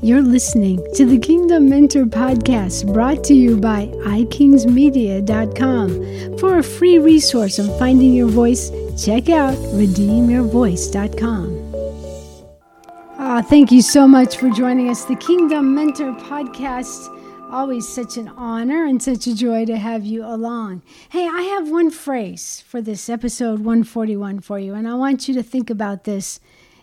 You're 0.00 0.22
listening 0.22 0.86
to 0.94 1.04
the 1.04 1.18
Kingdom 1.18 1.68
Mentor 1.68 2.04
podcast 2.04 2.94
brought 2.94 3.24
to 3.24 3.34
you 3.34 3.56
by 3.56 3.86
ikingsmedia.com. 3.86 6.38
For 6.38 6.58
a 6.58 6.62
free 6.62 7.00
resource 7.00 7.58
on 7.58 7.76
finding 7.80 8.14
your 8.14 8.28
voice, 8.28 8.70
check 8.96 9.28
out 9.28 9.56
redeemyourvoice.com. 9.74 11.48
Oh, 11.74 13.16
ah, 13.18 13.42
thank 13.42 13.72
you 13.72 13.82
so 13.82 14.06
much 14.06 14.36
for 14.36 14.48
joining 14.50 14.88
us, 14.88 15.04
the 15.04 15.16
Kingdom 15.16 15.74
Mentor 15.74 16.12
podcast. 16.12 17.12
Always 17.50 17.88
such 17.88 18.16
an 18.16 18.28
honor 18.28 18.84
and 18.84 19.02
such 19.02 19.26
a 19.26 19.34
joy 19.34 19.64
to 19.64 19.76
have 19.76 20.06
you 20.06 20.24
along. 20.24 20.82
Hey, 21.08 21.26
I 21.26 21.42
have 21.42 21.72
one 21.72 21.90
phrase 21.90 22.62
for 22.68 22.80
this 22.80 23.08
episode 23.08 23.58
141 23.58 24.38
for 24.40 24.60
you, 24.60 24.74
and 24.74 24.86
I 24.86 24.94
want 24.94 25.26
you 25.26 25.34
to 25.34 25.42
think 25.42 25.70
about 25.70 26.04
this. 26.04 26.38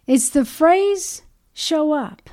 It's 0.05 0.27
the 0.27 0.43
phrase 0.43 1.21
show 1.53 1.93
up. 1.93 2.29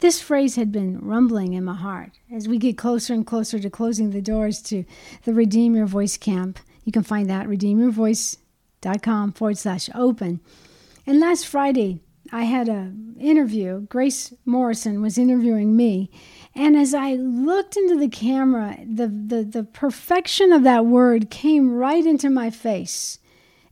This 0.00 0.20
phrase 0.20 0.56
had 0.56 0.72
been 0.72 0.98
rumbling 0.98 1.52
in 1.52 1.64
my 1.64 1.74
heart 1.74 2.12
as 2.32 2.48
we 2.48 2.58
get 2.58 2.76
closer 2.76 3.14
and 3.14 3.26
closer 3.26 3.58
to 3.58 3.70
closing 3.70 4.10
the 4.10 4.20
doors 4.20 4.60
to 4.62 4.84
the 5.24 5.34
Redeem 5.34 5.74
Your 5.74 5.86
Voice 5.86 6.16
camp. 6.16 6.58
You 6.84 6.92
can 6.92 7.02
find 7.02 7.28
that 7.30 7.44
at 7.44 7.48
redeemyourvoice.com 7.48 9.32
forward 9.32 9.58
slash 9.58 9.88
open. 9.94 10.40
And 11.06 11.20
last 11.20 11.46
Friday, 11.46 12.00
I 12.32 12.44
had 12.44 12.68
an 12.68 13.16
interview. 13.20 13.80
Grace 13.82 14.32
Morrison 14.44 15.00
was 15.02 15.18
interviewing 15.18 15.76
me. 15.76 16.10
And 16.54 16.76
as 16.76 16.94
I 16.94 17.14
looked 17.14 17.76
into 17.76 17.98
the 17.98 18.08
camera, 18.08 18.78
the, 18.86 19.08
the, 19.08 19.44
the 19.44 19.64
perfection 19.64 20.52
of 20.52 20.62
that 20.62 20.86
word 20.86 21.30
came 21.30 21.74
right 21.74 22.04
into 22.04 22.30
my 22.30 22.50
face. 22.50 23.18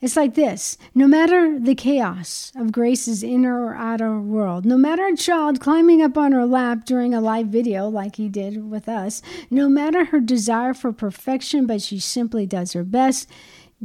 It's 0.02 0.16
like 0.16 0.34
this 0.34 0.76
no 0.96 1.06
matter 1.06 1.60
the 1.60 1.76
chaos 1.76 2.50
of 2.56 2.72
Grace's 2.72 3.22
inner 3.22 3.64
or 3.64 3.76
outer 3.76 4.20
world, 4.20 4.66
no 4.66 4.76
matter 4.76 5.06
a 5.06 5.16
child 5.16 5.60
climbing 5.60 6.02
up 6.02 6.18
on 6.18 6.32
her 6.32 6.44
lap 6.44 6.84
during 6.84 7.14
a 7.14 7.20
live 7.20 7.46
video 7.46 7.88
like 7.88 8.16
he 8.16 8.28
did 8.28 8.68
with 8.68 8.88
us, 8.88 9.22
no 9.48 9.68
matter 9.68 10.06
her 10.06 10.18
desire 10.18 10.74
for 10.74 10.92
perfection, 10.92 11.66
but 11.66 11.80
she 11.80 12.00
simply 12.00 12.46
does 12.46 12.72
her 12.72 12.82
best, 12.82 13.30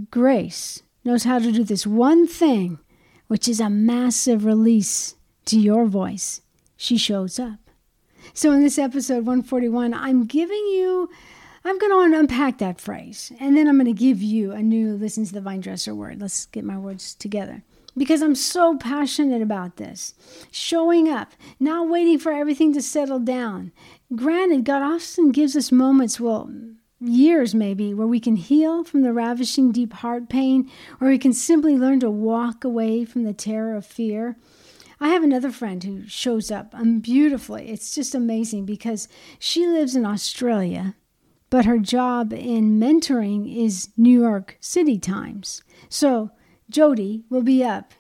Grace 0.09 0.81
knows 1.05 1.23
how 1.23 1.37
to 1.37 1.51
do 1.51 1.63
this 1.63 1.85
one 1.85 2.25
thing, 2.25 2.79
which 3.27 3.47
is 3.47 3.59
a 3.59 3.69
massive 3.69 4.43
release 4.43 5.15
to 5.45 5.59
your 5.59 5.85
voice. 5.85 6.41
She 6.75 6.97
shows 6.97 7.39
up. 7.39 7.59
So, 8.33 8.51
in 8.51 8.61
this 8.61 8.77
episode 8.77 9.25
141, 9.25 9.93
I'm 9.93 10.25
giving 10.25 10.65
you 10.67 11.09
I'm 11.67 11.77
going 11.79 12.11
to 12.11 12.19
unpack 12.19 12.59
that 12.59 12.79
phrase 12.79 13.33
and 13.41 13.57
then 13.57 13.67
I'm 13.67 13.75
going 13.75 13.93
to 13.93 13.93
give 13.93 14.21
you 14.21 14.53
a 14.53 14.63
new 14.63 14.95
listen 14.95 15.25
to 15.25 15.33
the 15.33 15.41
vine 15.41 15.59
dresser 15.59 15.93
word. 15.93 16.21
Let's 16.21 16.45
get 16.45 16.63
my 16.63 16.77
words 16.77 17.13
together. 17.13 17.63
Because 17.97 18.21
I'm 18.21 18.35
so 18.35 18.77
passionate 18.77 19.41
about 19.41 19.75
this. 19.75 20.13
Showing 20.49 21.09
up, 21.09 21.33
not 21.59 21.89
waiting 21.89 22.19
for 22.19 22.31
everything 22.31 22.73
to 22.73 22.81
settle 22.81 23.19
down. 23.19 23.73
Granted, 24.15 24.63
God 24.63 24.81
often 24.81 25.31
gives 25.31 25.57
us 25.57 25.71
moments, 25.71 26.21
well, 26.21 26.49
years 27.01 27.53
maybe, 27.53 27.93
where 27.93 28.07
we 28.07 28.21
can 28.21 28.37
heal 28.37 28.85
from 28.85 29.01
the 29.01 29.11
ravishing 29.11 29.73
deep 29.73 29.91
heart 29.93 30.29
pain, 30.29 30.71
or 31.01 31.09
we 31.09 31.17
can 31.17 31.33
simply 31.33 31.75
learn 31.75 31.99
to 31.99 32.09
walk 32.09 32.63
away 32.63 33.03
from 33.03 33.23
the 33.23 33.33
terror 33.33 33.75
of 33.75 33.85
fear. 33.85 34.37
I 35.01 35.09
have 35.09 35.23
another 35.23 35.51
friend 35.51 35.83
who 35.83 36.07
shows 36.07 36.49
up 36.49 36.73
um, 36.73 36.99
beautifully. 36.99 37.67
It's 37.69 37.93
just 37.93 38.15
amazing 38.15 38.65
because 38.65 39.09
she 39.37 39.67
lives 39.67 39.95
in 39.95 40.05
Australia 40.05 40.95
but 41.49 41.65
her 41.65 41.77
job 41.77 42.33
in 42.33 42.79
mentoring 42.79 43.55
is 43.55 43.89
New 43.95 44.21
York 44.21 44.57
City 44.59 44.97
times. 44.97 45.63
So 45.89 46.31
Jody 46.69 47.23
will 47.29 47.43
be 47.43 47.63
up 47.63 47.93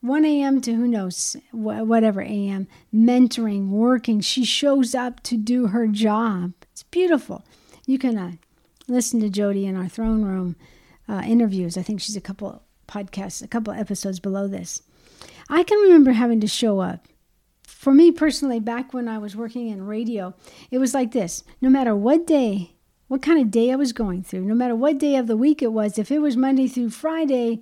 1 0.00 0.24
a.m. 0.24 0.60
to 0.60 0.74
who 0.74 0.86
knows, 0.86 1.36
whatever 1.50 2.20
a.m., 2.20 2.66
mentoring, 2.94 3.68
working. 3.68 4.20
She 4.20 4.44
shows 4.44 4.94
up 4.94 5.22
to 5.24 5.36
do 5.36 5.68
her 5.68 5.86
job. 5.86 6.52
It's 6.72 6.82
beautiful. 6.82 7.42
You 7.86 7.98
can 7.98 8.18
uh, 8.18 8.32
listen 8.86 9.20
to 9.20 9.30
Jody 9.30 9.64
in 9.66 9.76
our 9.76 9.88
throne 9.88 10.22
room 10.22 10.56
uh, 11.08 11.22
interviews. 11.24 11.78
I 11.78 11.82
think 11.82 12.00
she's 12.00 12.16
a 12.16 12.20
couple 12.20 12.62
podcasts, 12.86 13.42
a 13.42 13.48
couple 13.48 13.72
episodes 13.72 14.20
below 14.20 14.46
this. 14.46 14.82
I 15.48 15.62
can 15.62 15.78
remember 15.78 16.12
having 16.12 16.40
to 16.40 16.46
show 16.46 16.80
up 16.80 17.08
for 17.84 17.92
me 17.92 18.10
personally, 18.10 18.60
back 18.60 18.94
when 18.94 19.08
I 19.08 19.18
was 19.18 19.36
working 19.36 19.68
in 19.68 19.84
radio, 19.84 20.32
it 20.70 20.78
was 20.78 20.94
like 20.94 21.12
this 21.12 21.44
no 21.60 21.68
matter 21.68 21.94
what 21.94 22.26
day, 22.26 22.76
what 23.08 23.20
kind 23.20 23.38
of 23.38 23.50
day 23.50 23.70
I 23.70 23.76
was 23.76 23.92
going 23.92 24.22
through, 24.22 24.46
no 24.46 24.54
matter 24.54 24.74
what 24.74 24.96
day 24.96 25.16
of 25.16 25.26
the 25.26 25.36
week 25.36 25.60
it 25.60 25.70
was, 25.70 25.98
if 25.98 26.10
it 26.10 26.20
was 26.20 26.34
Monday 26.34 26.66
through 26.66 26.88
Friday, 26.88 27.60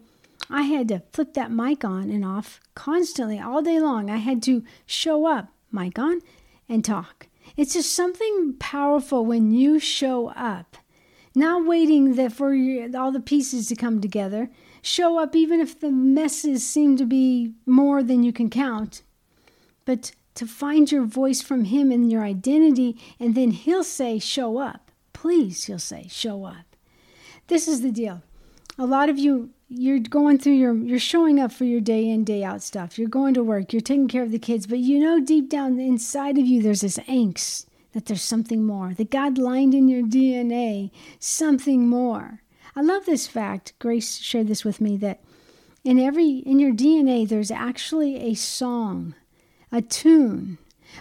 I 0.49 0.63
had 0.63 0.87
to 0.89 1.03
flip 1.13 1.35
that 1.35 1.51
mic 1.51 1.85
on 1.85 2.09
and 2.09 2.25
off 2.25 2.61
constantly 2.77 3.41
all 3.41 3.63
day 3.63 3.81
long. 3.81 4.11
I 4.11 4.19
had 4.19 4.45
to 4.45 4.63
show 4.87 5.27
up, 5.27 5.49
mic 5.73 5.99
on, 5.99 6.21
and 6.69 6.85
talk. 6.85 7.27
It's 7.57 7.73
just 7.73 7.93
something 7.93 8.55
powerful 8.61 9.27
when 9.27 9.51
you 9.51 9.81
show 9.81 10.29
up, 10.29 10.77
not 11.35 11.67
waiting 11.67 12.15
that 12.15 12.33
for 12.33 12.55
your, 12.55 12.97
all 12.97 13.11
the 13.11 13.19
pieces 13.19 13.67
to 13.67 13.75
come 13.75 14.01
together. 14.01 14.51
Show 14.83 15.19
up 15.19 15.35
even 15.35 15.59
if 15.59 15.81
the 15.81 15.91
messes 15.91 16.65
seem 16.65 16.97
to 16.99 17.07
be 17.07 17.55
more 17.67 18.05
than 18.05 18.23
you 18.23 18.33
can 18.33 18.51
count 18.51 19.03
but 19.85 20.13
to 20.35 20.47
find 20.47 20.91
your 20.91 21.05
voice 21.05 21.43
from 21.43 21.65
Him 21.65 21.91
and 21.91 22.11
your 22.11 22.23
identity, 22.23 22.97
and 23.21 23.35
then 23.35 23.51
He'll 23.51 23.85
say, 23.85 24.19
Show 24.19 24.59
up. 24.59 24.91
Please, 25.13 25.65
He'll 25.65 25.79
say, 25.79 26.07
Show 26.09 26.45
up. 26.45 26.77
This 27.49 27.69
is 27.69 27.83
the 27.83 27.93
deal. 27.93 28.23
A 28.79 28.87
lot 28.87 29.09
of 29.09 29.19
you, 29.19 29.51
you're 29.69 29.99
going 29.99 30.39
through 30.39 30.55
your, 30.55 30.75
you're 30.75 30.99
showing 30.99 31.39
up 31.39 31.53
for 31.53 31.65
your 31.65 31.81
day 31.81 32.09
in, 32.09 32.25
day 32.25 32.43
out 32.43 32.63
stuff. 32.63 32.99
You're 32.99 33.09
going 33.09 33.35
to 33.35 33.45
work, 33.45 33.73
you're 33.73 33.83
taking 33.83 34.09
care 34.09 34.23
of 34.23 34.33
the 34.33 34.39
kids, 34.39 34.67
but 34.67 34.79
you 34.79 34.99
know 34.99 35.21
deep 35.21 35.51
down 35.51 35.79
inside 35.79 36.39
of 36.39 36.47
you, 36.47 36.63
there's 36.63 36.81
this 36.81 36.99
angst 36.99 37.67
that 37.93 38.07
there's 38.07 38.23
something 38.23 38.65
more, 38.65 38.95
that 38.95 39.11
God 39.11 39.39
lined 39.39 39.75
in 39.75 39.89
your 39.89 40.03
DNA 40.03 40.91
something 41.19 41.87
more. 41.89 42.41
I 42.75 42.81
love 42.81 43.05
this 43.05 43.27
fact. 43.27 43.75
Grace 43.79 44.19
shared 44.19 44.49
this 44.49 44.65
with 44.65 44.81
me 44.81 44.97
that 44.99 45.21
in 45.85 45.99
every 45.99 46.39
in 46.39 46.59
your 46.59 46.73
DNA 46.73 47.29
there's 47.29 47.51
actually 47.51 48.17
a 48.17 48.35
song 48.35 49.15
a 49.73 49.83
tune. 49.83 50.59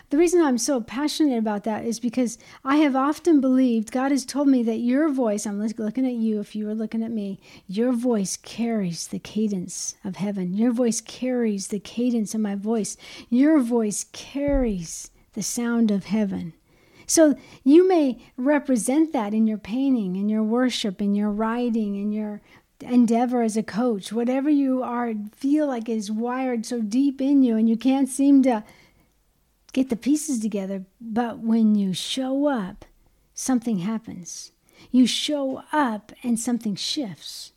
The 0.10 0.18
reason 0.18 0.42
I'm 0.42 0.58
so 0.58 0.80
passionate 0.80 1.38
about 1.38 1.66
that 1.66 1.84
is 1.84 2.00
because 2.00 2.38
I 2.64 2.78
have 2.78 2.96
often 2.96 3.42
believed, 3.42 3.92
God 3.92 4.12
has 4.12 4.26
told 4.26 4.48
me 4.48 4.64
that 4.64 4.78
your 4.78 5.10
voice, 5.10 5.46
I'm 5.46 5.60
looking 5.60 6.06
at 6.06 6.14
you 6.14 6.40
if 6.40 6.56
you 6.56 6.66
were 6.66 6.74
looking 6.74 7.04
at 7.04 7.12
me, 7.12 7.40
your 7.68 7.92
voice 7.92 8.38
carries 8.38 9.08
the 9.08 9.20
cadence 9.20 9.96
of 10.06 10.16
heaven. 10.16 10.54
Your 10.54 10.72
voice 10.72 11.02
carries 11.02 11.68
the 11.68 11.80
cadence 11.80 12.34
of 12.34 12.40
my 12.42 12.56
voice. 12.56 12.96
Your 13.30 13.60
voice 13.60 14.06
carries 14.14 15.12
the 15.34 15.44
sound 15.44 15.92
of 15.92 16.06
heaven. 16.06 16.54
So 17.06 17.36
you 17.66 17.86
may 17.86 18.24
represent 18.38 19.12
that 19.12 19.34
in 19.34 19.46
your 19.46 19.58
painting, 19.58 20.16
in 20.16 20.30
your 20.30 20.44
worship, 20.44 21.02
in 21.02 21.16
your 21.16 21.32
writing, 21.32 21.96
in 21.96 22.14
your 22.14 22.42
endeavor 22.84 23.42
as 23.42 23.58
a 23.58 23.64
coach, 23.64 24.12
whatever 24.12 24.50
you 24.50 24.84
are, 24.84 25.14
feel 25.36 25.68
like 25.68 25.90
is 25.90 26.12
wired 26.12 26.66
so 26.66 26.82
deep 26.82 27.22
in 27.22 27.44
you 27.44 27.58
and 27.58 27.70
you 27.70 27.78
can't 27.78 28.10
seem 28.10 28.44
to 28.44 28.64
get 29.74 29.90
the 29.90 29.96
pieces 29.96 30.40
together. 30.40 30.86
But 31.00 31.40
when 31.40 31.76
you 31.76 31.94
show 31.94 32.48
up, 32.48 32.86
something 33.34 33.80
happens. 33.80 34.52
You 34.92 35.06
show 35.08 35.64
up 35.72 36.12
and 36.24 36.40
something 36.40 36.76
shifts. 36.76 37.54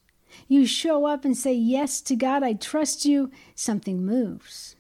You 0.49 0.67
show 0.67 1.07
up 1.07 1.25
and 1.25 1.37
say, 1.37 1.55
Yes 1.55 2.01
to 2.03 2.17
God, 2.17 2.43
I 2.43 2.55
trust 2.55 3.05
you, 3.05 3.31
something 3.55 4.05
moves. 4.05 4.77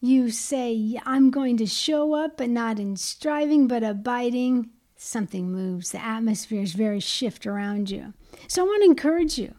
You 0.00 0.30
say, 0.30 1.00
I'm 1.04 1.30
going 1.30 1.56
to 1.56 1.66
show 1.66 2.14
up, 2.14 2.36
but 2.36 2.50
not 2.50 2.78
in 2.78 2.96
striving, 2.96 3.66
but 3.66 3.82
abiding, 3.82 4.70
something 4.98 5.50
moves. 5.50 5.90
The 5.90 6.04
atmosphere 6.04 6.62
is 6.62 6.72
very 6.72 7.00
shift 7.00 7.46
around 7.46 7.90
you. 7.90 8.12
So 8.46 8.62
I 8.62 8.66
want 8.66 8.82
to 8.82 8.90
encourage 8.90 9.38
you 9.38 9.54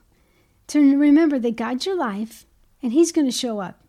to 0.67 0.97
remember 0.97 1.39
that 1.39 1.55
God's 1.55 1.85
your 1.85 1.97
life 1.97 2.45
and 2.83 2.93
He's 2.93 3.11
going 3.11 3.27
to 3.27 3.35
show 3.35 3.59
up. 3.59 3.81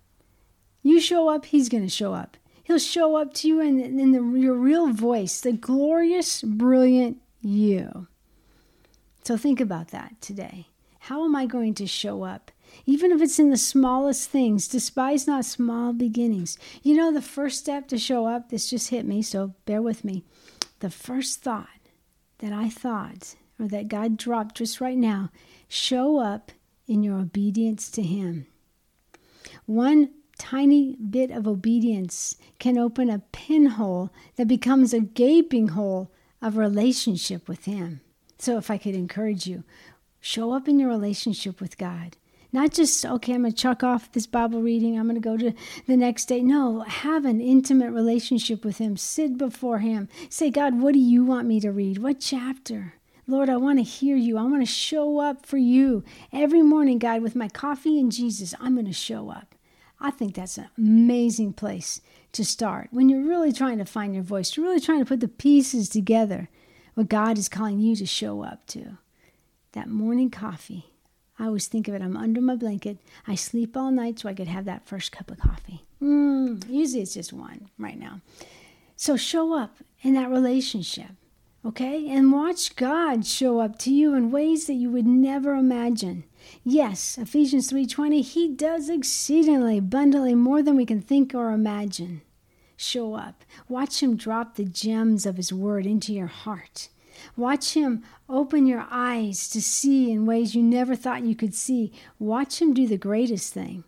You 0.82 1.00
show 1.00 1.28
up, 1.28 1.44
He's 1.46 1.68
going 1.68 1.84
to 1.84 1.90
show 1.90 2.14
up. 2.14 2.36
He'll 2.62 2.78
show 2.78 3.16
up 3.16 3.34
to 3.34 3.48
you 3.48 3.60
in, 3.60 3.80
in 3.80 4.12
the, 4.12 4.22
your 4.38 4.54
real 4.54 4.92
voice, 4.92 5.40
the 5.40 5.52
glorious, 5.52 6.40
brilliant 6.42 7.18
you. 7.42 8.06
So 9.24 9.36
think 9.36 9.60
about 9.60 9.88
that 9.88 10.20
today. 10.20 10.68
How 11.00 11.24
am 11.24 11.34
I 11.34 11.46
going 11.46 11.74
to 11.74 11.86
show 11.86 12.22
up? 12.22 12.50
Even 12.86 13.10
if 13.10 13.20
it's 13.20 13.40
in 13.40 13.50
the 13.50 13.56
smallest 13.56 14.30
things, 14.30 14.68
despise 14.68 15.26
not 15.26 15.44
small 15.44 15.92
beginnings. 15.92 16.56
You 16.82 16.94
know, 16.94 17.12
the 17.12 17.20
first 17.22 17.58
step 17.58 17.88
to 17.88 17.98
show 17.98 18.26
up, 18.26 18.50
this 18.50 18.70
just 18.70 18.90
hit 18.90 19.04
me, 19.04 19.22
so 19.22 19.54
bear 19.64 19.82
with 19.82 20.04
me. 20.04 20.24
The 20.80 20.90
first 20.90 21.42
thought 21.42 21.68
that 22.38 22.52
I 22.52 22.68
thought 22.68 23.36
or 23.60 23.68
that 23.68 23.88
God 23.88 24.16
dropped 24.16 24.56
just 24.56 24.80
right 24.80 24.96
now, 24.96 25.30
show 25.68 26.18
up 26.18 26.50
in 26.88 27.02
your 27.02 27.18
obedience 27.18 27.90
to 27.90 28.02
Him. 28.02 28.46
One 29.66 30.10
tiny 30.38 30.96
bit 30.96 31.30
of 31.30 31.46
obedience 31.46 32.36
can 32.58 32.78
open 32.78 33.10
a 33.10 33.22
pinhole 33.32 34.10
that 34.36 34.48
becomes 34.48 34.94
a 34.94 35.00
gaping 35.00 35.68
hole 35.68 36.10
of 36.40 36.56
relationship 36.56 37.46
with 37.46 37.66
Him. 37.66 38.00
So, 38.38 38.56
if 38.56 38.70
I 38.70 38.78
could 38.78 38.94
encourage 38.94 39.46
you, 39.46 39.64
show 40.18 40.52
up 40.52 40.66
in 40.66 40.78
your 40.78 40.88
relationship 40.88 41.60
with 41.60 41.76
God. 41.76 42.16
Not 42.52 42.72
just, 42.72 43.06
okay, 43.06 43.34
I'm 43.34 43.42
going 43.42 43.52
to 43.52 43.56
chuck 43.56 43.84
off 43.84 44.10
this 44.10 44.26
Bible 44.26 44.60
reading, 44.60 44.98
I'm 44.98 45.06
going 45.06 45.14
to 45.14 45.20
go 45.20 45.36
to 45.36 45.52
the 45.86 45.96
next 45.96 46.26
day. 46.26 46.42
No, 46.42 46.80
have 46.80 47.24
an 47.24 47.40
intimate 47.40 47.92
relationship 47.92 48.64
with 48.64 48.78
Him. 48.78 48.96
Sit 48.96 49.38
before 49.38 49.78
Him. 49.78 50.08
Say, 50.28 50.50
God, 50.50 50.80
what 50.80 50.94
do 50.94 50.98
you 50.98 51.24
want 51.24 51.46
me 51.46 51.60
to 51.60 51.70
read? 51.70 51.98
What 51.98 52.18
chapter? 52.18 52.94
Lord, 53.26 53.48
I 53.48 53.56
want 53.56 53.78
to 53.78 53.84
hear 53.84 54.16
you. 54.16 54.36
I 54.36 54.42
want 54.42 54.62
to 54.62 54.66
show 54.66 55.20
up 55.20 55.46
for 55.46 55.58
you. 55.58 56.02
Every 56.32 56.62
morning, 56.62 56.98
God, 56.98 57.22
with 57.22 57.36
my 57.36 57.48
coffee 57.48 58.00
and 58.00 58.10
Jesus, 58.10 58.54
I'm 58.60 58.74
going 58.74 58.86
to 58.86 58.92
show 58.92 59.30
up. 59.30 59.54
I 60.00 60.10
think 60.10 60.34
that's 60.34 60.58
an 60.58 60.68
amazing 60.76 61.52
place 61.52 62.00
to 62.32 62.44
start 62.44 62.88
when 62.90 63.08
you're 63.08 63.22
really 63.22 63.52
trying 63.52 63.78
to 63.78 63.84
find 63.84 64.14
your 64.14 64.24
voice, 64.24 64.56
you're 64.56 64.66
really 64.66 64.80
trying 64.80 65.00
to 65.00 65.04
put 65.04 65.20
the 65.20 65.28
pieces 65.28 65.88
together, 65.88 66.48
what 66.94 67.08
God 67.08 67.38
is 67.38 67.48
calling 67.48 67.80
you 67.80 67.94
to 67.96 68.06
show 68.06 68.42
up 68.42 68.66
to. 68.68 68.98
That 69.72 69.88
morning 69.88 70.30
coffee 70.30 70.89
I 71.40 71.46
always 71.46 71.68
think 71.68 71.88
of 71.88 71.94
it. 71.94 72.02
I'm 72.02 72.18
under 72.18 72.42
my 72.42 72.54
blanket. 72.54 72.98
I 73.26 73.34
sleep 73.34 73.74
all 73.74 73.90
night 73.90 74.18
so 74.18 74.28
I 74.28 74.34
could 74.34 74.46
have 74.46 74.66
that 74.66 74.86
first 74.86 75.10
cup 75.10 75.30
of 75.30 75.38
coffee. 75.38 75.86
Mm, 76.02 76.68
usually 76.68 77.02
it's 77.02 77.14
just 77.14 77.32
one 77.32 77.70
right 77.78 77.98
now. 77.98 78.20
So 78.94 79.16
show 79.16 79.54
up 79.54 79.78
in 80.02 80.12
that 80.14 80.28
relationship, 80.28 81.12
okay? 81.64 82.10
And 82.10 82.30
watch 82.30 82.76
God 82.76 83.24
show 83.24 83.60
up 83.60 83.78
to 83.80 83.90
you 83.90 84.12
in 84.12 84.30
ways 84.30 84.66
that 84.66 84.74
you 84.74 84.90
would 84.90 85.06
never 85.06 85.54
imagine. 85.54 86.24
Yes, 86.62 87.16
Ephesians 87.16 87.70
3:20, 87.70 88.20
he 88.20 88.46
does 88.46 88.90
exceedingly 88.90 89.78
abundantly 89.78 90.34
more 90.34 90.62
than 90.62 90.76
we 90.76 90.84
can 90.84 91.00
think 91.00 91.34
or 91.34 91.52
imagine. 91.52 92.20
Show 92.76 93.14
up. 93.14 93.44
Watch 93.66 94.02
him 94.02 94.16
drop 94.16 94.56
the 94.56 94.64
gems 94.64 95.24
of 95.24 95.38
his 95.38 95.52
word 95.52 95.86
into 95.86 96.12
your 96.12 96.26
heart. 96.26 96.90
Watch 97.36 97.74
Him 97.74 98.02
open 98.28 98.66
your 98.66 98.86
eyes 98.90 99.48
to 99.50 99.60
see 99.60 100.10
in 100.10 100.26
ways 100.26 100.54
you 100.54 100.62
never 100.62 100.94
thought 100.96 101.24
you 101.24 101.34
could 101.34 101.54
see. 101.54 101.92
Watch 102.18 102.60
Him 102.60 102.74
do 102.74 102.86
the 102.86 102.96
greatest 102.96 103.52
thing 103.54 103.84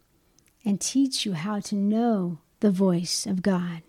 and 0.65 0.81
teach 0.81 1.27
you 1.27 1.35
how 1.35 1.61
to 1.61 1.75
know 1.75 2.39
the 2.61 2.71
voice 2.71 3.27
of 3.27 3.43
God. 3.43 3.83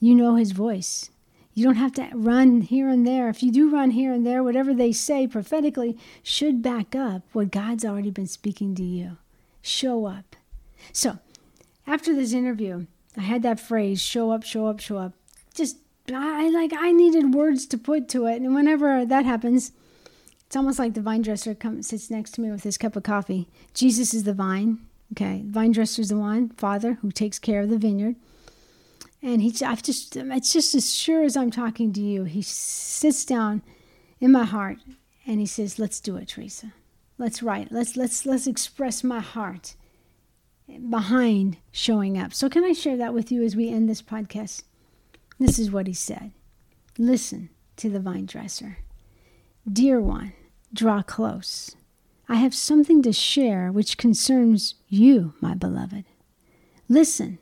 You 0.00 0.14
know 0.14 0.34
His 0.36 0.52
voice. 0.52 1.10
You 1.54 1.64
don't 1.64 1.76
have 1.76 1.92
to 1.94 2.08
run 2.14 2.62
here 2.62 2.88
and 2.88 3.06
there. 3.06 3.28
If 3.28 3.42
you 3.42 3.50
do 3.50 3.70
run 3.70 3.90
here 3.90 4.12
and 4.12 4.24
there, 4.24 4.42
whatever 4.42 4.72
they 4.72 4.92
say 4.92 5.26
prophetically 5.26 5.98
should 6.22 6.62
back 6.62 6.94
up 6.94 7.22
what 7.32 7.50
God's 7.50 7.84
already 7.84 8.10
been 8.10 8.28
speaking 8.28 8.74
to 8.76 8.84
you. 8.84 9.18
Show 9.60 10.06
up. 10.06 10.36
So, 10.92 11.18
after 11.86 12.14
this 12.14 12.32
interview, 12.32 12.86
I 13.16 13.22
had 13.22 13.42
that 13.42 13.60
phrase 13.60 14.00
show 14.00 14.30
up, 14.30 14.44
show 14.44 14.66
up, 14.66 14.80
show 14.80 14.96
up. 14.96 15.12
Just 15.52 15.78
I 16.12 16.48
like 16.48 16.72
I 16.76 16.92
needed 16.92 17.34
words 17.34 17.66
to 17.66 17.78
put 17.78 18.08
to 18.10 18.26
it, 18.26 18.40
and 18.40 18.54
whenever 18.54 19.04
that 19.04 19.24
happens, 19.24 19.72
it's 20.46 20.56
almost 20.56 20.78
like 20.78 20.94
the 20.94 21.00
vine 21.00 21.22
dresser 21.22 21.54
comes 21.54 21.88
sits 21.88 22.10
next 22.10 22.32
to 22.32 22.40
me 22.40 22.50
with 22.50 22.64
his 22.64 22.78
cup 22.78 22.96
of 22.96 23.02
coffee. 23.02 23.48
Jesus 23.74 24.12
is 24.14 24.24
the 24.24 24.34
vine. 24.34 24.78
Okay, 25.12 25.42
vine 25.46 25.72
dresser 25.72 26.02
is 26.02 26.08
the 26.08 26.16
one 26.16 26.50
father 26.50 26.94
who 26.94 27.10
takes 27.10 27.38
care 27.38 27.60
of 27.60 27.70
the 27.70 27.78
vineyard, 27.78 28.16
and 29.22 29.42
he 29.42 29.54
I've 29.64 29.82
just 29.82 30.16
it's 30.16 30.52
just 30.52 30.74
as 30.74 30.92
sure 30.92 31.22
as 31.22 31.36
I'm 31.36 31.50
talking 31.50 31.92
to 31.92 32.00
you. 32.00 32.24
He 32.24 32.42
sits 32.42 33.24
down 33.24 33.62
in 34.20 34.32
my 34.32 34.44
heart 34.44 34.78
and 35.26 35.38
he 35.38 35.46
says, 35.46 35.78
"Let's 35.78 36.00
do 36.00 36.16
it, 36.16 36.28
Teresa. 36.28 36.72
Let's 37.18 37.42
write. 37.42 37.70
Let's 37.70 37.96
let's 37.96 38.26
let's 38.26 38.46
express 38.46 39.04
my 39.04 39.20
heart." 39.20 39.76
behind 40.88 41.56
showing 41.72 42.18
up. 42.18 42.32
So, 42.32 42.48
can 42.48 42.64
I 42.64 42.72
share 42.72 42.96
that 42.96 43.14
with 43.14 43.32
you 43.32 43.42
as 43.42 43.56
we 43.56 43.68
end 43.70 43.88
this 43.88 44.02
podcast? 44.02 44.62
This 45.40 45.58
is 45.58 45.70
what 45.70 45.86
he 45.86 45.94
said 45.94 46.32
Listen 46.98 47.48
to 47.76 47.88
the 47.88 47.98
vine 47.98 48.26
dresser. 48.26 48.78
Dear 49.70 49.98
one, 50.00 50.34
draw 50.72 51.02
close. 51.02 51.74
I 52.28 52.36
have 52.36 52.54
something 52.54 53.02
to 53.02 53.12
share 53.12 53.72
which 53.72 53.96
concerns 53.96 54.74
you, 54.86 55.32
my 55.40 55.54
beloved. 55.54 56.04
Listen, 56.88 57.38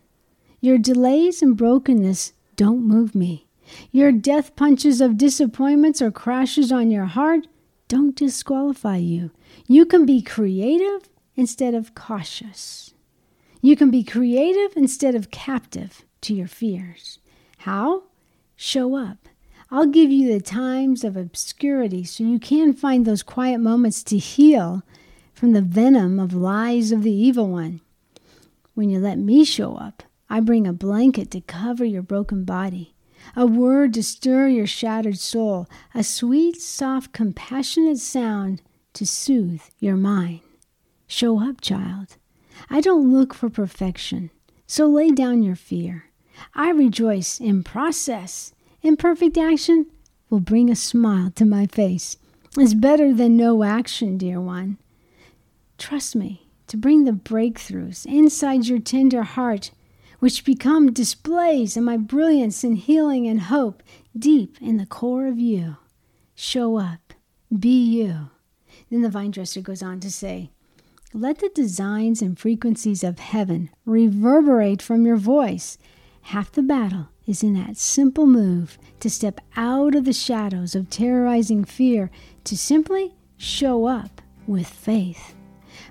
your 0.61 0.79
delays 0.79 1.43
and 1.43 1.57
brokenness 1.57 2.33
don't 2.55 2.87
move 2.87 3.15
me. 3.15 3.49
Your 3.91 4.13
death 4.13 4.55
punches 4.55 5.01
of 5.01 5.19
disappointments 5.19 6.01
or 6.01 6.11
crashes 6.11 6.71
on 6.71 6.91
your 6.91 7.07
heart 7.07 7.49
don't 7.89 8.15
disqualify 8.15 8.97
you. 8.97 9.33
You 9.67 9.85
can 9.85 10.07
be 10.07 10.23
creative 10.23 11.09
instead 11.35 11.75
of 11.75 11.95
cautious. 11.95 12.95
You 13.61 13.75
can 13.77 13.91
be 13.91 14.05
creative 14.05 14.77
instead 14.77 15.15
of 15.15 15.31
captive 15.31 16.05
to 16.23 16.35
your 16.35 16.49
fears. 16.49 17.19
How? 17.69 18.05
Show 18.57 18.97
up. 18.97 19.29
I'll 19.71 19.85
give 19.85 20.11
you 20.11 20.33
the 20.33 20.41
times 20.41 21.05
of 21.05 21.19
obscurity 21.19 22.03
so 22.03 22.25
you 22.25 22.39
can 22.39 22.73
find 22.73 23.05
those 23.05 23.23
quiet 23.23 23.59
moments 23.59 24.03
to 24.05 24.17
heal 24.17 24.83
from 25.35 25.53
the 25.53 25.61
venom 25.61 26.19
of 26.19 26.33
lies 26.33 26.93
of 26.93 27.03
the 27.03 27.13
evil 27.13 27.47
one. 27.47 27.83
When 28.73 28.89
you 28.89 28.99
let 28.99 29.19
me 29.19 29.45
show 29.45 29.77
up, 29.77 30.03
I 30.31 30.41
bring 30.41 30.67
a 30.67 30.73
blanket 30.73 31.31
to 31.33 31.43
cover 31.43 31.85
your 31.85 32.01
broken 32.01 32.45
body, 32.45 32.95
a 33.37 33.45
word 33.45 33.93
to 33.95 34.03
stir 34.03 34.49
your 34.49 34.67
shattered 34.67 35.19
soul, 35.19 35.69
a 35.95 36.03
sweet, 36.03 36.63
soft, 36.63 37.13
compassionate 37.13 37.99
sound 37.99 38.63
to 38.95 39.05
soothe 39.07 39.61
your 39.79 39.99
mind. 39.99 40.41
Show 41.07 41.47
up, 41.47 41.61
child. 41.61 42.17
I 42.71 42.81
don't 42.81 43.13
look 43.13 43.35
for 43.35 43.51
perfection, 43.51 44.31
so 44.67 44.87
lay 44.87 45.11
down 45.11 45.43
your 45.43 45.55
fear. 45.55 46.08
I 46.55 46.71
rejoice 46.71 47.41
in 47.41 47.65
process. 47.65 48.53
Imperfect 48.83 49.37
action 49.37 49.87
will 50.31 50.41
bring 50.41 50.71
a 50.71 50.77
smile 50.77 51.31
to 51.33 51.45
my 51.45 51.67
face. 51.67 52.17
It's 52.57 52.75
better 52.75 53.13
than 53.13 53.37
no 53.37 53.63
action, 53.63 54.19
dear 54.19 54.41
one. 54.41 54.79
Trust 55.79 56.17
me 56.17 56.49
to 56.67 56.77
bring 56.77 57.05
the 57.05 57.13
breakthroughs 57.13 58.07
inside 58.07 58.67
your 58.67 58.79
tender 58.79 59.23
heart, 59.23 59.71
which 60.19 60.45
become 60.45 60.93
displays 60.93 61.77
of 61.77 61.85
my 61.85 61.97
brilliance 61.97 62.65
and 62.65 62.77
healing 62.77 63.27
and 63.27 63.43
hope 63.43 63.83
deep 64.17 64.57
in 64.61 64.77
the 64.77 64.87
core 64.87 65.27
of 65.27 65.39
you. 65.39 65.77
Show 66.35 66.79
up. 66.79 67.15
Be 67.57 67.85
you. 67.85 68.31
Then 68.91 69.03
the 69.03 69.09
vine 69.09 69.31
dresser 69.31 69.61
goes 69.61 69.83
on 69.83 70.01
to 70.01 70.11
say, 70.11 70.51
Let 71.13 71.39
the 71.39 71.51
designs 71.55 72.21
and 72.21 72.39
frequencies 72.39 73.03
of 73.03 73.19
heaven 73.19 73.71
reverberate 73.85 74.83
from 74.83 75.07
your 75.07 75.17
voice 75.17 75.79
Half 76.23 76.53
the 76.53 76.63
battle 76.63 77.09
is 77.27 77.43
in 77.43 77.55
that 77.55 77.77
simple 77.77 78.27
move 78.27 78.79
to 79.01 79.11
step 79.11 79.41
out 79.57 79.95
of 79.95 80.05
the 80.05 80.13
shadows 80.13 80.75
of 80.75 80.91
terrorizing 80.91 81.65
fear 81.65 82.11
to 82.45 82.57
simply 82.57 83.15
show 83.37 83.87
up 83.87 84.21
with 84.47 84.67
faith. 84.67 85.35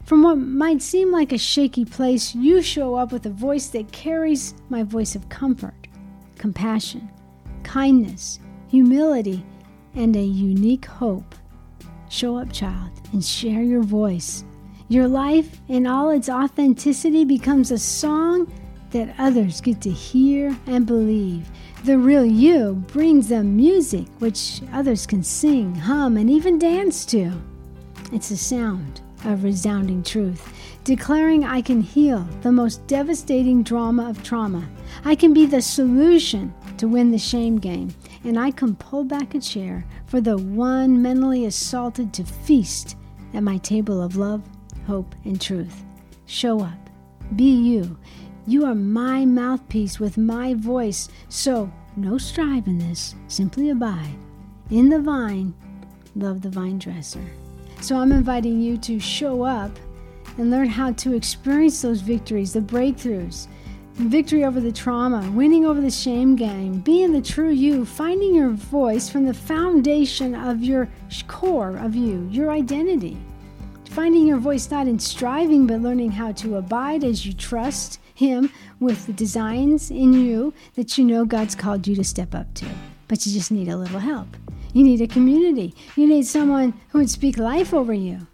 From 0.03 0.23
what 0.23 0.37
might 0.37 0.81
seem 0.81 1.11
like 1.11 1.31
a 1.31 1.37
shaky 1.37 1.85
place, 1.85 2.35
you 2.35 2.61
show 2.61 2.95
up 2.95 3.11
with 3.11 3.25
a 3.25 3.29
voice 3.29 3.67
that 3.67 3.91
carries 3.91 4.53
my 4.69 4.83
voice 4.83 5.15
of 5.15 5.29
comfort, 5.29 5.87
compassion, 6.37 7.09
kindness, 7.63 8.39
humility, 8.69 9.45
and 9.95 10.15
a 10.15 10.23
unique 10.23 10.85
hope. 10.85 11.35
Show 12.09 12.37
up, 12.37 12.51
child, 12.53 12.91
and 13.11 13.23
share 13.23 13.63
your 13.63 13.83
voice. 13.83 14.43
Your 14.89 15.07
life 15.07 15.59
in 15.67 15.85
all 15.85 16.09
its 16.09 16.29
authenticity 16.29 17.25
becomes 17.25 17.71
a 17.71 17.77
song 17.77 18.51
that 18.91 19.13
others 19.17 19.61
get 19.61 19.81
to 19.81 19.91
hear 19.91 20.57
and 20.67 20.85
believe. 20.85 21.49
The 21.83 21.97
real 21.97 22.25
you 22.25 22.73
brings 22.87 23.27
them 23.27 23.55
music 23.55 24.07
which 24.19 24.61
others 24.73 25.05
can 25.05 25.23
sing, 25.23 25.75
hum, 25.75 26.17
and 26.17 26.29
even 26.29 26.59
dance 26.59 27.05
to. 27.07 27.31
It's 28.11 28.31
a 28.31 28.37
sound 28.37 29.01
of 29.25 29.43
resounding 29.43 30.03
truth, 30.03 30.53
declaring 30.83 31.43
I 31.43 31.61
can 31.61 31.81
heal 31.81 32.27
the 32.41 32.51
most 32.51 32.85
devastating 32.87 33.63
drama 33.63 34.09
of 34.09 34.23
trauma. 34.23 34.67
I 35.03 35.15
can 35.15 35.33
be 35.33 35.45
the 35.45 35.61
solution 35.61 36.53
to 36.77 36.87
win 36.87 37.11
the 37.11 37.17
shame 37.17 37.57
game, 37.57 37.93
and 38.23 38.39
I 38.39 38.51
can 38.51 38.75
pull 38.75 39.03
back 39.03 39.35
a 39.35 39.39
chair 39.39 39.85
for 40.05 40.21
the 40.21 40.37
one 40.37 41.01
mentally 41.01 41.45
assaulted 41.45 42.13
to 42.13 42.23
feast 42.23 42.95
at 43.33 43.43
my 43.43 43.57
table 43.57 44.01
of 44.01 44.15
love, 44.15 44.41
hope, 44.85 45.13
and 45.25 45.39
truth. 45.39 45.83
Show 46.25 46.61
up. 46.61 46.89
Be 47.35 47.51
you. 47.51 47.97
You 48.49 48.63
are 48.63 48.75
my 48.75 49.25
mouthpiece 49.25 49.99
with 49.99 50.17
my 50.17 50.53
voice, 50.53 51.09
so 51.27 51.69
no 51.97 52.17
strive 52.17 52.65
in 52.65 52.79
this, 52.79 53.13
simply 53.27 53.71
abide. 53.71 54.15
In 54.71 54.87
the 54.87 55.01
vine, 55.01 55.53
love 56.15 56.41
the 56.41 56.49
vine 56.49 56.79
dresser. 56.79 57.25
So 57.81 57.97
I'm 57.97 58.13
inviting 58.13 58.61
you 58.61 58.77
to 58.77 59.01
show 59.01 59.43
up 59.43 59.71
and 60.37 60.49
learn 60.49 60.69
how 60.69 60.93
to 60.93 61.13
experience 61.13 61.81
those 61.81 61.99
victories, 61.99 62.53
the 62.53 62.61
breakthroughs, 62.61 63.47
victory 63.95 64.45
over 64.45 64.61
the 64.61 64.71
trauma, 64.71 65.29
winning 65.31 65.65
over 65.65 65.81
the 65.81 65.91
shame 65.91 66.37
game, 66.37 66.79
being 66.79 67.11
the 67.11 67.21
true 67.21 67.49
you, 67.49 67.83
finding 67.83 68.33
your 68.33 68.51
voice 68.51 69.09
from 69.09 69.25
the 69.25 69.33
foundation 69.33 70.33
of 70.33 70.63
your 70.63 70.87
core 71.27 71.75
of 71.75 71.95
you, 71.95 72.25
your 72.31 72.51
identity. 72.51 73.17
Finding 73.89 74.25
your 74.25 74.37
voice 74.37 74.71
not 74.71 74.87
in 74.87 74.99
striving, 74.99 75.67
but 75.67 75.81
learning 75.81 76.11
how 76.11 76.31
to 76.31 76.55
abide 76.55 77.03
as 77.03 77.25
you 77.25 77.33
trust 77.33 77.99
him 78.17 78.51
with 78.79 79.05
the 79.05 79.13
designs 79.13 79.91
in 79.91 80.11
you 80.11 80.51
that 80.73 80.97
you 80.97 81.05
know 81.05 81.23
God's 81.23 81.53
called 81.53 81.85
you 81.85 81.95
to 81.95 82.03
step 82.03 82.33
up 82.33 82.51
to. 82.55 82.65
But 83.07 83.23
you 83.25 83.31
just 83.31 83.51
need 83.51 83.69
a 83.69 83.77
little 83.77 83.99
help. 83.99 84.35
You 84.73 84.83
need 84.83 85.01
a 85.01 85.07
community. 85.07 85.75
You 85.95 86.07
need 86.07 86.25
someone 86.25 86.73
who 86.89 86.97
would 86.97 87.11
speak 87.11 87.37
life 87.37 87.75
over 87.75 87.93
you. 87.93 88.25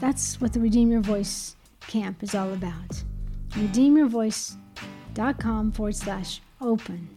That's 0.00 0.40
what 0.40 0.52
the 0.52 0.58
Redeem 0.58 0.90
Your 0.90 1.00
Voice 1.00 1.54
camp 1.80 2.24
is 2.24 2.34
all 2.34 2.52
about. 2.52 3.04
RedeemYourVoice.com 3.50 5.72
forward 5.72 5.94
slash 5.94 6.40
open. 6.60 7.08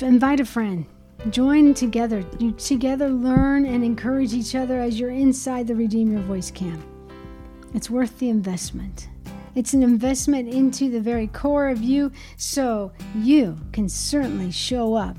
Invite 0.00 0.38
a 0.38 0.44
friend. 0.44 0.86
Join 1.30 1.74
together. 1.74 2.24
You 2.38 2.52
together 2.52 3.08
learn 3.08 3.66
and 3.66 3.82
encourage 3.82 4.32
each 4.32 4.54
other 4.54 4.78
as 4.78 5.00
you're 5.00 5.10
inside 5.10 5.66
the 5.66 5.74
Redeem 5.74 6.12
Your 6.12 6.22
Voice 6.22 6.52
camp. 6.52 6.86
It's 7.74 7.90
worth 7.90 8.16
the 8.20 8.30
investment. 8.30 9.08
It's 9.58 9.74
an 9.74 9.82
investment 9.82 10.48
into 10.48 10.88
the 10.88 11.00
very 11.00 11.26
core 11.26 11.66
of 11.66 11.82
you 11.82 12.12
so 12.36 12.92
you 13.16 13.58
can 13.72 13.88
certainly 13.88 14.52
show 14.52 14.94
up 14.94 15.16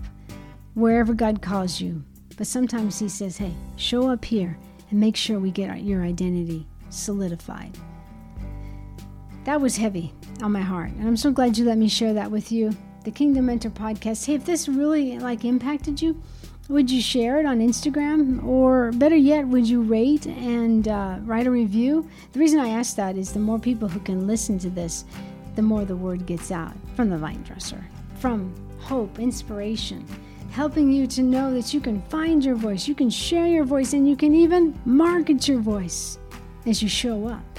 wherever 0.75 1.13
God 1.13 1.41
calls 1.41 1.81
you. 1.81 2.05
But 2.38 2.48
sometimes 2.48 2.98
He 2.98 3.10
says, 3.10 3.36
hey, 3.36 3.53
show 3.75 4.10
up 4.10 4.24
here 4.24 4.58
and 4.91 4.98
make 4.98 5.17
sure 5.17 5.39
we 5.39 5.51
get 5.51 5.84
your 5.84 6.03
identity 6.03 6.65
solidified. 6.89 7.77
That 9.43 9.60
was 9.60 9.75
heavy 9.75 10.13
on 10.41 10.53
my 10.53 10.62
heart, 10.62 10.91
and 10.91 11.05
I'm 11.05 11.17
so 11.17 11.31
glad 11.31 11.58
you 11.58 11.65
let 11.65 11.77
me 11.77 11.89
share 11.89 12.13
that 12.13 12.31
with 12.31 12.50
you. 12.50 12.72
The 13.03 13.12
Kingdom 13.12 13.48
Mentor 13.48 13.72
podcast. 13.72 14.25
Hey, 14.25 14.36
if 14.36 14.46
this 14.46 14.69
really 14.69 15.19
like 15.19 15.43
impacted 15.43 16.01
you, 16.01 16.17
would 16.69 16.89
you 16.91 17.01
share 17.01 17.39
it 17.39 17.45
on 17.47 17.59
Instagram? 17.59 18.43
Or 18.45 18.91
better 18.93 19.15
yet, 19.15 19.47
would 19.47 19.67
you 19.67 19.81
rate 19.81 20.27
and 20.27 20.88
uh, 20.88 21.17
write 21.23 21.47
a 21.47 21.51
review? 21.51 22.07
The 22.31 22.39
reason 22.39 22.59
I 22.59 22.69
ask 22.69 22.95
that 22.95 23.17
is 23.17 23.33
the 23.33 23.39
more 23.39 23.59
people 23.59 23.89
who 23.89 23.99
can 23.99 24.27
listen 24.27 24.59
to 24.59 24.69
this, 24.69 25.03
the 25.55 25.63
more 25.63 25.83
the 25.83 25.95
word 25.95 26.27
gets 26.27 26.51
out 26.51 26.73
from 26.95 27.09
the 27.09 27.17
vine 27.17 27.41
dresser, 27.41 27.83
from 28.19 28.53
hope, 28.79 29.19
inspiration, 29.19 30.05
helping 30.51 30.91
you 30.91 31.07
to 31.07 31.23
know 31.23 31.51
that 31.53 31.73
you 31.73 31.81
can 31.81 32.01
find 32.03 32.45
your 32.45 32.55
voice, 32.55 32.88
you 32.88 32.95
can 32.95 33.09
share 33.09 33.47
your 33.47 33.65
voice, 33.65 33.93
and 33.93 34.07
you 34.07 34.15
can 34.15 34.35
even 34.35 34.79
market 34.85 35.47
your 35.47 35.59
voice 35.59 36.19
as 36.67 36.83
you 36.83 36.88
show 36.88 37.27
up. 37.27 37.58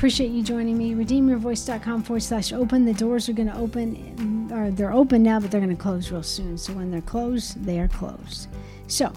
Appreciate 0.00 0.30
you 0.30 0.42
joining 0.42 0.78
me. 0.78 0.94
RedeemYourVoice.com 0.94 2.04
forward 2.04 2.22
slash 2.22 2.54
open. 2.54 2.86
The 2.86 2.94
doors 2.94 3.28
are 3.28 3.34
going 3.34 3.50
to 3.50 3.58
open 3.58 4.50
or 4.50 4.70
they're 4.70 4.94
open 4.94 5.22
now, 5.22 5.38
but 5.38 5.50
they're 5.50 5.60
going 5.60 5.76
to 5.76 5.82
close 5.82 6.10
real 6.10 6.22
soon. 6.22 6.56
So 6.56 6.72
when 6.72 6.90
they're 6.90 7.02
closed, 7.02 7.62
they 7.62 7.78
are 7.80 7.88
closed. 7.88 8.48
So 8.86 9.12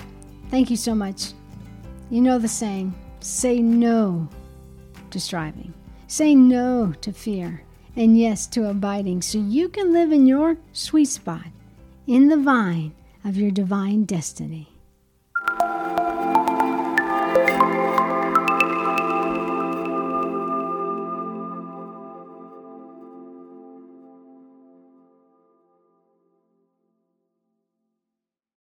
thank 0.49 0.69
you 0.69 0.75
so 0.75 0.93
much. 0.93 1.31
You 2.09 2.19
know 2.19 2.37
the 2.37 2.49
saying 2.49 2.93
say 3.21 3.61
no 3.61 4.27
to 5.11 5.21
striving, 5.21 5.73
say 6.07 6.35
no 6.35 6.93
to 6.99 7.13
fear, 7.13 7.63
and 7.95 8.19
yes 8.19 8.45
to 8.47 8.67
abiding 8.69 9.21
so 9.21 9.37
you 9.37 9.69
can 9.69 9.93
live 9.93 10.11
in 10.11 10.25
your 10.27 10.57
sweet 10.73 11.05
spot 11.05 11.47
in 12.07 12.27
the 12.27 12.35
vine 12.35 12.93
of 13.23 13.37
your 13.37 13.51
divine 13.51 14.03
destiny. 14.03 14.72